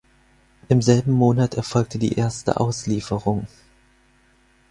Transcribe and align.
Im 0.67 0.81
selben 0.81 1.11
Monat 1.11 1.53
erfolgte 1.53 1.99
die 1.99 2.13
erste 2.15 2.59
Auslieferung. 2.59 3.45